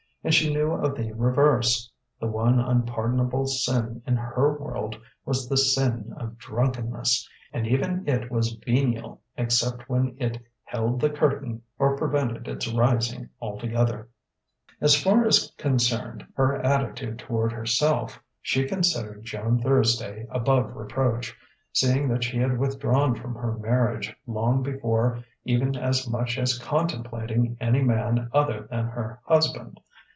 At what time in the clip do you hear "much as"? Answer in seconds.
26.07-26.59